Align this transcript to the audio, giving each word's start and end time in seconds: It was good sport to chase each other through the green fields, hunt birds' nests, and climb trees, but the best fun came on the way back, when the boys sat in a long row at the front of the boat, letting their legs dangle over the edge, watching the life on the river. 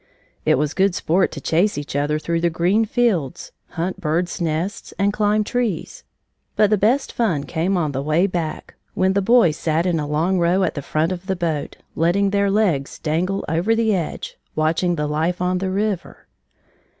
It 0.47 0.57
was 0.57 0.73
good 0.73 0.95
sport 0.95 1.31
to 1.33 1.39
chase 1.39 1.77
each 1.77 1.95
other 1.95 2.17
through 2.17 2.41
the 2.41 2.49
green 2.49 2.85
fields, 2.85 3.51
hunt 3.77 4.01
birds' 4.01 4.41
nests, 4.41 4.95
and 4.97 5.13
climb 5.13 5.43
trees, 5.43 6.03
but 6.55 6.71
the 6.71 6.75
best 6.79 7.13
fun 7.13 7.43
came 7.43 7.77
on 7.77 7.91
the 7.91 8.01
way 8.01 8.25
back, 8.25 8.73
when 8.95 9.13
the 9.13 9.21
boys 9.21 9.57
sat 9.57 9.85
in 9.85 9.99
a 9.99 10.07
long 10.07 10.39
row 10.39 10.63
at 10.63 10.73
the 10.73 10.81
front 10.81 11.11
of 11.11 11.27
the 11.27 11.35
boat, 11.35 11.77
letting 11.95 12.31
their 12.31 12.49
legs 12.49 12.97
dangle 12.97 13.45
over 13.47 13.75
the 13.75 13.93
edge, 13.93 14.39
watching 14.55 14.95
the 14.95 15.05
life 15.05 15.39
on 15.39 15.59
the 15.59 15.69
river. 15.69 16.25